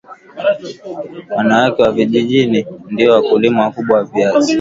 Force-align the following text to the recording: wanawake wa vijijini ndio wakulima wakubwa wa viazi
wanawake 1.35 1.83
wa 1.83 1.91
vijijini 1.91 2.65
ndio 2.91 3.13
wakulima 3.13 3.63
wakubwa 3.63 3.97
wa 3.97 4.03
viazi 4.03 4.49